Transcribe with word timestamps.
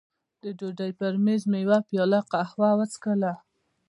د 0.43 0.45
ډوډۍ 0.57 0.91
پر 0.99 1.13
مېز 1.25 1.41
مې 1.51 1.59
یوه 1.65 1.77
پیاله 1.89 2.19
قهوه 2.31 2.69
وڅښله. 2.77 3.33